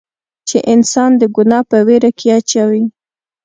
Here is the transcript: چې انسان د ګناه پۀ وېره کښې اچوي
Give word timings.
چې 0.47 0.57
انسان 0.73 1.11
د 1.17 1.23
ګناه 1.35 1.61
پۀ 1.69 1.79
وېره 1.87 2.11
کښې 2.19 2.29
اچوي 2.37 2.83